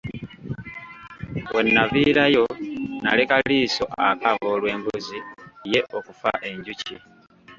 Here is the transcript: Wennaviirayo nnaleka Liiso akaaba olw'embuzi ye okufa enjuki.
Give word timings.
Wennaviirayo 1.53 2.43
nnaleka 2.53 3.35
Liiso 3.47 3.83
akaaba 4.09 4.45
olw'embuzi 4.55 5.19
ye 5.71 5.79
okufa 5.97 6.31
enjuki. 6.49 6.95